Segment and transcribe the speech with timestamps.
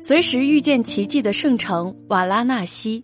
[0.00, 3.02] 随时遇见奇迹的圣城瓦拉纳西。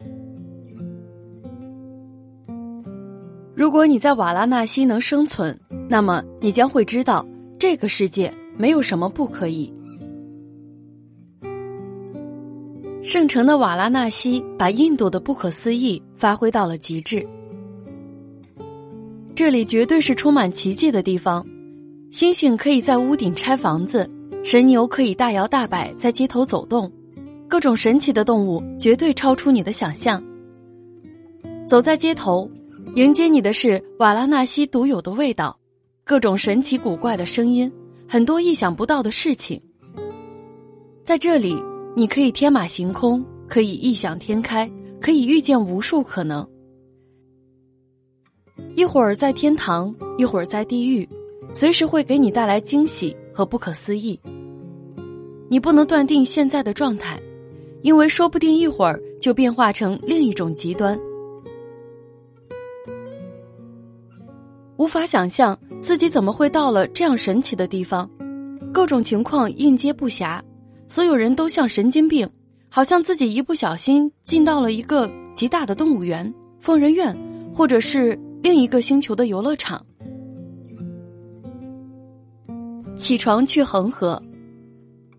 [3.52, 7.26] 如果你在瓦拉纳西能生存，那么你将会知道，
[7.58, 9.72] 这个世界没有什么不可以。
[13.02, 17.26] 圣城的瓦拉纳西把印度的不可思议发挥到了极致。
[19.34, 21.45] 这里绝对是充满奇迹的地方，
[22.12, 24.08] 星星可以在屋顶拆房子。
[24.45, 26.93] 神牛可以大摇大摆在街头走动，
[27.48, 30.22] 各种神奇的动物绝对超出你的想象。
[31.67, 32.48] 走在街头，
[32.95, 35.59] 迎接你的是瓦拉纳西独有的味道，
[36.05, 37.73] 各种神奇古怪的声音，
[38.07, 39.59] 很多意想不到的事情。
[41.03, 41.56] 在这里，
[41.97, 44.70] 你可以天马行空，可以异想天开，
[45.01, 46.47] 可以遇见无数可能。
[48.77, 51.09] 一会儿在天堂，一会儿在地狱，
[51.55, 54.19] 随时会给你带来惊喜和不可思议。
[55.49, 57.17] 你不能断定现在的状态，
[57.83, 60.98] 因为说不定一会儿就变化成另一种极端。
[64.77, 68.11] 无法想象自己怎么会到了这样神奇的地方，
[68.73, 70.43] 各种情况应接不暇，
[70.89, 72.28] 所有人都像神经病，
[72.69, 77.17] 好像自己一不小心进到了一个极大的动物园、疯人院，
[77.55, 79.87] 或者是另一个星球的游乐场。
[82.97, 84.20] 起床去恒河。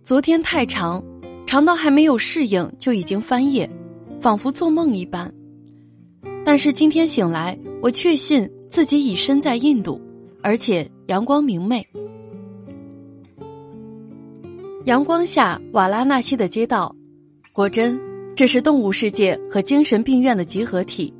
[0.02, 1.04] 昨天太长，
[1.45, 3.70] 长到还没有适应就已经翻页，
[4.20, 5.34] 仿佛做梦一般。
[6.46, 10.00] 但是今天醒来，我确信自己已身在印度，
[10.42, 11.86] 而且阳光明媚。
[14.86, 16.96] 阳光下，瓦拉纳西的街道，
[17.52, 18.00] 果真
[18.36, 21.12] 这是动物世界和精神病院的集合体。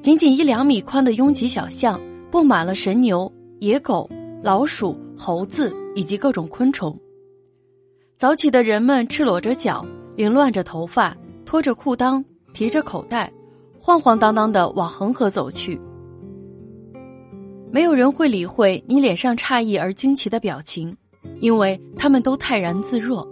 [0.00, 2.00] 仅仅一两米宽的拥挤小巷，
[2.30, 4.08] 布满了神牛、野狗、
[4.42, 6.98] 老鼠、猴子以及各种昆虫。
[8.16, 9.84] 早起的人们赤裸着脚，
[10.16, 12.24] 凌乱着头发，拖着裤裆，
[12.54, 13.30] 提着口袋，
[13.78, 15.78] 晃晃荡荡的往恒河走去。
[17.70, 20.96] 没有人会理会你脸上诧异而惊奇的表情，
[21.40, 23.28] 因为他们都泰然自若。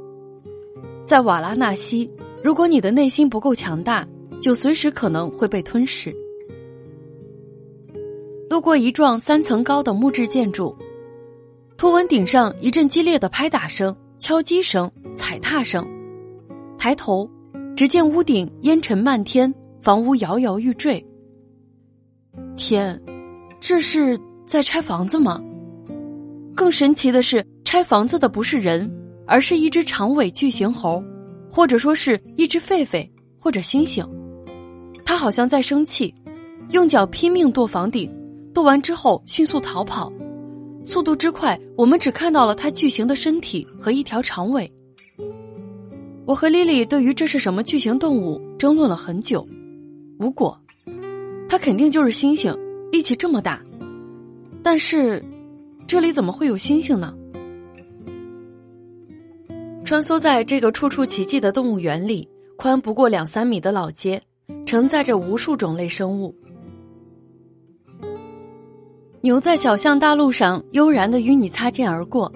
[1.06, 2.10] 在瓦拉纳西，
[2.44, 4.06] 如果你的内心不够强大，
[4.42, 6.14] 就随时可能会被吞噬。
[8.48, 10.74] 路过一幢三层高的木质建筑，
[11.78, 13.96] 突闻顶上一阵激烈的拍打声。
[14.18, 15.86] 敲击声、踩踏声，
[16.76, 17.30] 抬头，
[17.76, 21.06] 只见屋顶烟尘漫天，房屋摇摇欲坠。
[22.56, 23.00] 天，
[23.60, 25.40] 这是在拆房子吗？
[26.56, 28.92] 更神奇的是，拆房子的不是人，
[29.24, 31.00] 而是一只长尾巨型猴，
[31.48, 33.08] 或者说是一只狒狒
[33.38, 34.04] 或者猩猩。
[35.04, 36.12] 它好像在生气，
[36.70, 38.12] 用脚拼命跺房顶，
[38.52, 40.12] 跺完之后迅速逃跑。
[40.88, 44.72] 速度之快，我们只看到了它巨型的身体和一条长尾。
[46.24, 49.46] 我和莉莉对于这是什么巨型动物争论了很久，
[50.18, 50.58] 无果。
[51.46, 52.58] 它肯定就是猩猩，
[52.90, 53.62] 力气这么大。
[54.62, 55.22] 但是，
[55.86, 57.14] 这里怎么会有猩猩呢？
[59.84, 64.22] 穿梭在这个处处奇迹的动物园里，宽不过两三米的老街，
[64.64, 66.34] 承载着无数种类生物。
[69.28, 72.32] 牛在小巷大路上悠然的与你擦肩而过，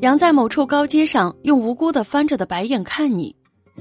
[0.00, 3.32] 羊在某处高街上用无辜的翻着的白眼看你，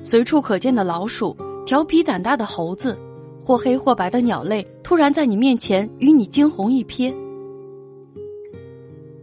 [0.03, 1.35] 随处可见的老鼠、
[1.65, 2.95] 调皮胆大的猴子，
[3.43, 7.11] 或黑或白的鸟类突然在你面前与你惊鸿一瞥，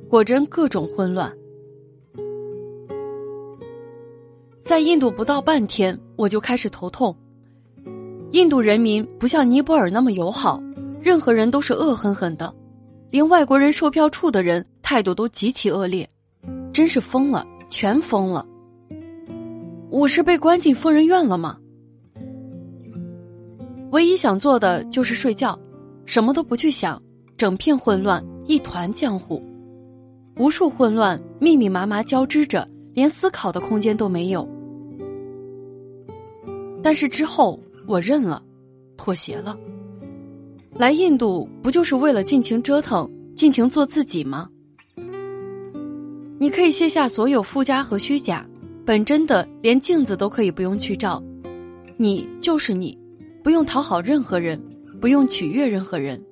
[0.08, 1.32] 果真各种混乱。
[4.60, 7.16] 在印度不到半天，我就开始头痛。
[8.32, 10.60] 印度人民不像尼泊尔那么友好，
[11.00, 12.52] 任何人都是恶狠狠的。
[13.10, 16.08] 连外国人售票处的人态度都极其恶劣，
[16.72, 18.46] 真是疯了，全疯了。
[19.90, 21.58] 我是被关进疯人院了吗？
[23.92, 25.58] 唯一想做的就是睡觉，
[26.04, 27.02] 什么都不去想，
[27.38, 29.42] 整片混乱，一团浆糊，
[30.36, 34.46] 无数混乱密密麻麻交织着，连思考的空间都没有。
[36.82, 38.42] 但是之后我认了，
[38.98, 39.58] 妥协了。
[40.78, 44.48] 来印度不就是为了尽情折腾、尽情做自己吗？
[46.38, 48.48] 你可以卸下所有附加和虚假，
[48.86, 51.20] 本真的连镜子都可以不用去照，
[51.96, 52.96] 你就是你，
[53.42, 54.62] 不用讨好任何人，
[55.00, 56.24] 不用取悦任何人，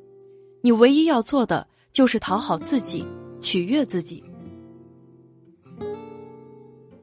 [0.61, 3.05] 你唯一要做的就是讨好自己，
[3.41, 4.23] 取悦自己。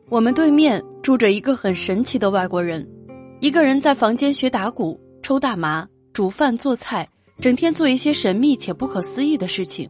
[0.07, 2.87] 我们对面住着一个很神奇的外国人，
[3.41, 7.05] 一个人在房间学打鼓、抽大麻、煮饭做菜。
[7.41, 9.89] 整天做一些神秘且不可思议的事情，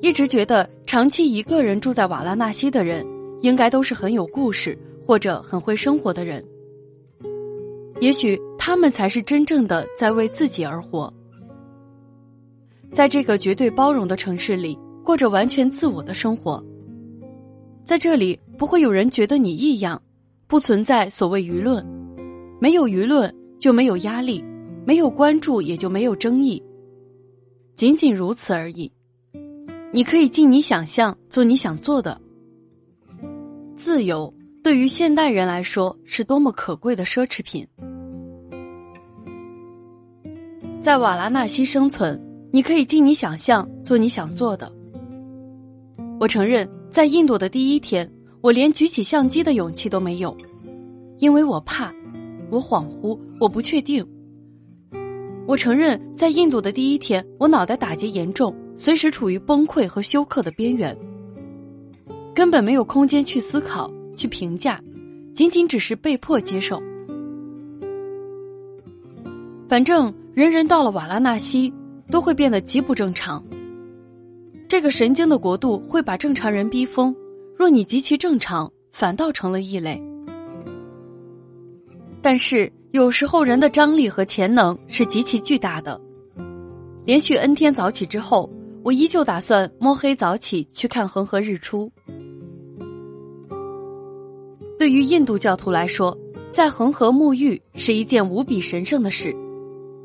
[0.00, 3.06] 一直觉得长期一个人住在瓦拉纳西的人，
[3.42, 6.42] 应该都是很有故事或者很会生活的人。
[8.00, 11.12] 也许他们才是真正的在为自己而活，
[12.92, 16.62] 在这个绝对包容的城市里，过着完全自我的生活。
[17.84, 20.00] 在这里，不会有人觉得你异样，
[20.46, 21.84] 不存在所谓舆论，
[22.58, 24.42] 没有舆论就没有压力，
[24.86, 26.62] 没有关注也就没有争议，
[27.74, 28.90] 仅仅如此而已。
[29.92, 32.20] 你可以尽你想象，做你想做的。
[33.76, 34.32] 自由
[34.62, 37.66] 对于现代人来说是多么可贵的奢侈品。
[40.82, 42.20] 在瓦拉纳西生存，
[42.52, 44.70] 你可以尽你想象，做你想做的。
[46.20, 48.10] 我承认，在印度的第一天，
[48.42, 50.36] 我连举起相机的勇气都没有，
[51.18, 51.90] 因为我怕，
[52.50, 54.06] 我恍惚，我不确定。
[55.46, 58.54] 我承认，在印度的第一天，我脑袋打结严重。
[58.76, 60.96] 随时处于崩溃和休克的边缘，
[62.34, 64.80] 根本没有空间去思考、去评价，
[65.32, 66.82] 仅仅只是被迫接受。
[69.68, 71.72] 反正人人到了瓦拉纳西
[72.10, 73.44] 都会变得极不正常。
[74.66, 77.14] 这个神经的国度会把正常人逼疯，
[77.56, 80.02] 若你极其正常，反倒成了异类。
[82.20, 86.00] 但是有时候人的张力和潜能是极其巨大的。
[87.04, 88.48] 连续 N 天早起之后。
[88.84, 91.90] 我依旧打算摸黑早起去看恒河日出。
[94.78, 96.14] 对于印度教徒来说，
[96.50, 99.34] 在恒河沐浴是一件无比神圣的事。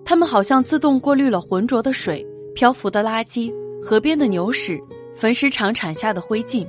[0.05, 2.25] 他们好像自动过滤了浑浊的水、
[2.55, 3.53] 漂浮的垃圾、
[3.83, 4.81] 河边的牛屎、
[5.13, 6.65] 焚尸场产下的灰烬，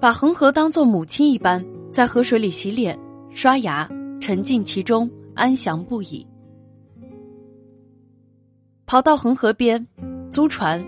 [0.00, 1.62] 把恒河当作母亲一般，
[1.92, 3.86] 在河水里洗脸、刷牙，
[4.24, 6.26] 沉浸其中，安详不已。
[8.86, 9.86] 跑到恒河边，
[10.30, 10.82] 租船。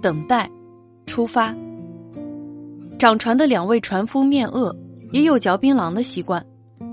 [0.00, 0.48] 等待，
[1.04, 1.52] 出发。
[2.96, 4.72] 掌船的两位船夫面恶，
[5.10, 6.46] 也有嚼槟榔的习惯，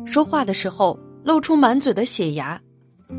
[0.04, 2.60] 说话的时候露出满嘴的血牙，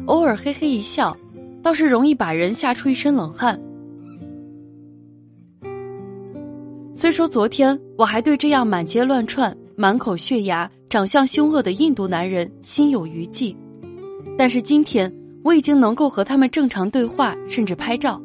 [0.07, 1.17] 偶尔嘿嘿一笑，
[1.63, 3.57] 倒是容易把人吓出一身冷汗。
[6.93, 13.57] 虽说昨天我还对这样满街乱窜、满口血牙、长相凶恶的印度男人心有余悸，
[14.39, 15.13] 但是今天
[15.43, 18.23] 我已经能够和他们正常对话，甚至拍照。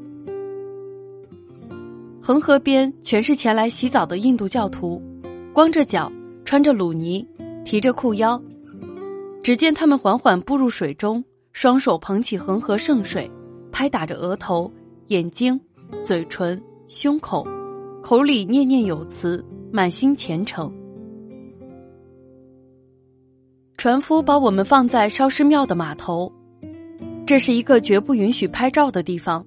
[2.21, 5.01] 恒河边全是前来洗澡的印度教徒，
[5.51, 6.12] 光着脚，
[6.45, 7.27] 穿着鲁尼，
[7.66, 8.39] 提着裤腰。
[9.42, 11.24] 只见他们缓缓步入水中，
[11.54, 13.27] 双手捧起恒河圣水，
[13.72, 14.72] 拍打着额头、
[15.07, 15.60] 眼睛、
[16.04, 17.44] 嘴唇、胸口，
[18.04, 20.72] 口里念念有词，满心虔诚。
[23.79, 26.29] 船夫把我们放在烧尸庙的码头，
[27.25, 29.41] 这是一个绝不允许拍照的地方。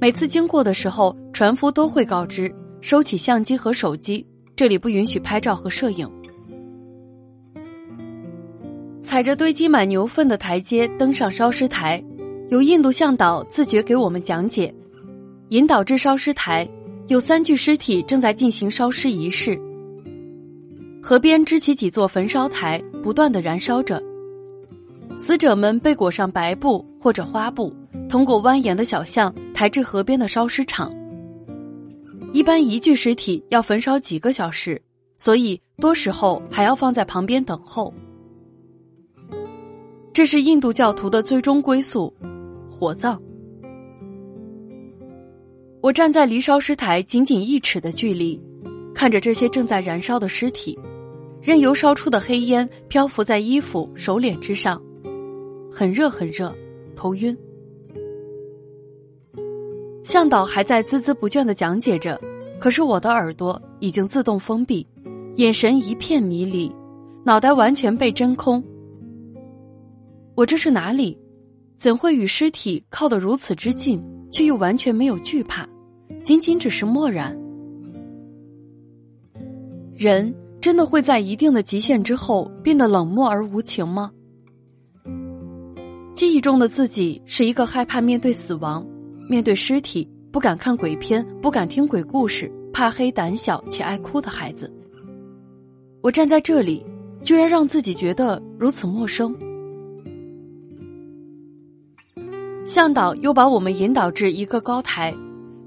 [0.00, 4.24] 每次经过的时候，船夫都会告知收起相机和手机，
[4.54, 6.08] 这里不允许拍照和摄影。
[9.02, 12.00] 踩着堆积满牛粪的台阶登上烧尸台，
[12.50, 14.72] 由印度向导自觉给我们讲解，
[15.48, 16.64] 引导至烧尸台，
[17.08, 19.60] 有三具尸体正在进行烧尸仪式。
[21.08, 24.02] 河边支起几座焚烧台，不断的燃烧着，
[25.16, 27.72] 死者们被裹上白布或者花布。
[28.08, 30.92] 通过蜿蜒的小巷抬至河边的烧尸场。
[32.32, 34.82] 一般一具尸体要焚烧几个小时，
[35.16, 37.94] 所以多时候还要放在旁边等候。
[40.12, 42.12] 这是印度教徒的最终归宿——
[42.68, 43.22] 火葬。
[45.80, 48.40] 我站在离烧尸台仅仅一尺的距离，
[48.92, 50.76] 看着这些正在燃烧的尸体，
[51.46, 54.82] 任由烧出的黑烟漂浮在衣服、手脸之上，
[55.70, 56.52] 很热很热，
[56.96, 57.38] 头晕。
[60.02, 62.20] 向导还在孜孜不倦的讲解着，
[62.58, 64.84] 可是我的耳朵已经自动封闭，
[65.36, 66.68] 眼神一片迷离，
[67.24, 68.60] 脑袋完全被真空。
[70.34, 71.16] 我这是哪里？
[71.76, 75.64] 怎会与尸体靠得如此之近，却又完全没有惧怕，
[76.24, 77.38] 仅仅只是漠然？
[79.94, 80.34] 人
[80.66, 84.10] 真的会在一定的极限之后变得冷漠而无情吗？
[86.12, 88.84] 记忆中的自己是一个害怕面对死亡。
[89.30, 94.68] 面对尸体，不敢看鬼片，不敢听鬼故事，怕黑、胆小且爱哭的孩子。
[96.02, 96.84] 我站在这里，
[97.22, 99.32] 居然让自己觉得如此陌生。
[102.64, 105.14] 向导又把我们引导至一个高台，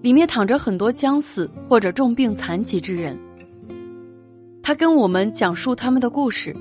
[0.02, 3.18] 里面躺着很多将死或者重病残疾之人。
[4.70, 6.56] 他跟我们讲述他们的故事。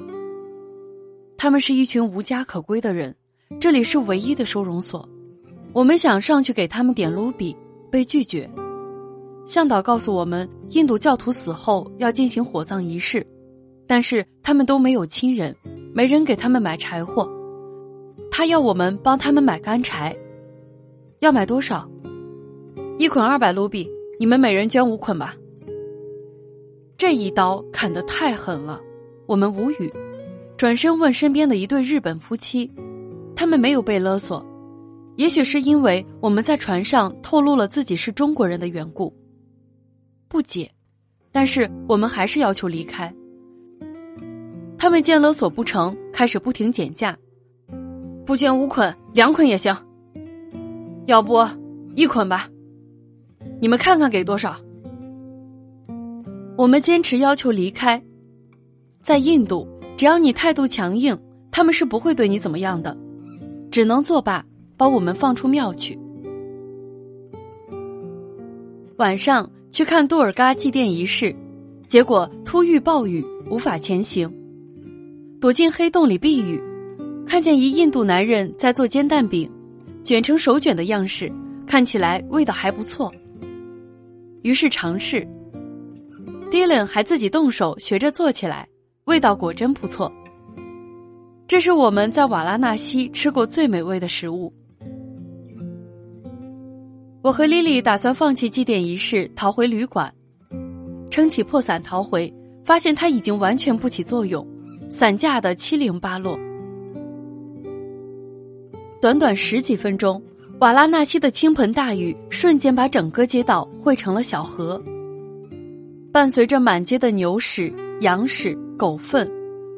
[1.36, 3.14] 他们是一群无家可归的人，
[3.60, 5.06] 这里是唯一的收容所。
[5.74, 7.54] 我们想上去给他们点卢比，
[7.90, 8.48] 被拒绝。
[9.44, 13.22] 向导告诉我们，印度教徒死后要进行火葬仪式，
[13.86, 15.54] 但是他们都没有亲人，
[15.92, 17.30] 没人给他们买柴火。
[18.30, 20.16] 他要我们帮他们买干柴，
[21.20, 21.86] 要买多少？
[22.98, 23.86] 一捆二百卢比，
[24.18, 25.36] 你们每人捐五捆吧。
[26.98, 28.80] 这一刀砍得太狠了，
[29.26, 29.88] 我们无语，
[30.56, 32.68] 转身问身边的一对日本夫妻，
[33.36, 34.44] 他们没有被勒索，
[35.14, 39.14] 也许是因为我们在船上透露了自己是中国人的缘故，
[40.26, 40.68] 不解，
[41.30, 43.14] 但是我们还是要求离开。
[44.76, 47.16] 他们见勒索不成，开始不停减价，
[48.26, 49.72] 不捐五捆，两捆也行，
[51.06, 51.46] 要不
[51.94, 52.48] 一捆吧，
[53.60, 54.56] 你们看看给多少。
[56.58, 58.02] 我们坚持要求离开，
[59.00, 59.64] 在印度，
[59.96, 61.16] 只要你态度强硬，
[61.52, 62.98] 他们是不会对你怎么样的，
[63.70, 64.44] 只能作罢，
[64.76, 65.96] 把我们放出庙去。
[68.96, 71.32] 晚上去看杜尔嘎祭奠仪式，
[71.86, 74.28] 结果突遇暴雨，无法前行，
[75.40, 76.60] 躲进黑洞里避雨，
[77.24, 79.48] 看见一印度男人在做煎蛋饼，
[80.02, 81.32] 卷成手卷的样式，
[81.68, 83.12] 看起来味道还不错，
[84.42, 85.24] 于是尝试。
[86.50, 88.66] Dylan 还自己动手学着做起来，
[89.04, 90.10] 味道果真不错。
[91.46, 94.52] 这是我们在瓦拉纳西吃过最美味的食物。
[97.22, 100.12] 我和莉莉打算放弃祭奠仪式，逃回旅馆，
[101.10, 102.32] 撑起破伞逃回，
[102.64, 104.46] 发现它已经完全不起作用，
[104.88, 106.38] 伞架的七零八落。
[109.02, 110.22] 短短十几分钟，
[110.60, 114.82] 瓦拉纳西的倾盆大雨瞬间把整个街道汇成了小河。
[116.10, 119.30] 伴随着满街的牛屎、羊屎、狗粪，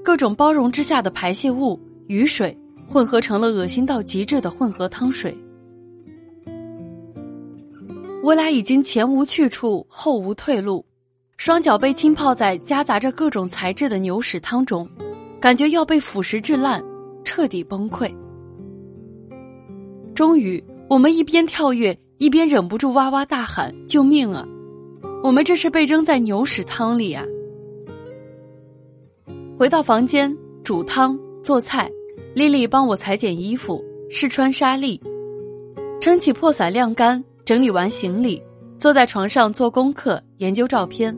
[0.04, 2.56] 各种包容之下的排泄物、雨水
[2.86, 5.36] 混合成了恶心到极致的混合汤水。
[8.22, 10.84] 我俩已经前无去处，后无退路，
[11.36, 14.88] 双脚被浸泡在夹杂着各种材质的牛屎汤中，
[15.40, 16.80] 感觉要被腐蚀至烂，
[17.24, 18.08] 彻底崩溃。
[20.14, 24.46] 终于，我们一边跳跃，一边忍不住哇哇大喊：“救命啊！”
[25.22, 27.24] 我们这是被扔在牛屎汤里啊！
[29.58, 30.34] 回到房间
[30.64, 31.90] 煮汤做菜，
[32.34, 34.98] 丽丽帮我裁剪衣服、试穿纱丽，
[36.00, 38.42] 撑起破伞晾干，整理完行李，
[38.78, 41.16] 坐在床上做功课、研究照片。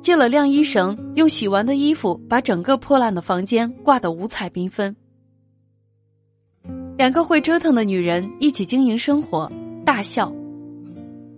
[0.00, 4.94] 借了晾衣绳，用洗完的衣服把整个破烂的房间挂得五彩缤纷。
[6.96, 9.50] 两个会折腾的女人一起经营生活，
[9.84, 10.32] 大笑。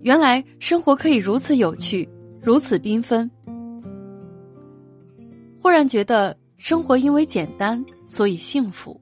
[0.06, 2.08] 原来生活可以如此有趣，
[2.40, 3.28] 如此缤纷。
[5.60, 9.00] 忽然觉得生活因为简单，所以幸福。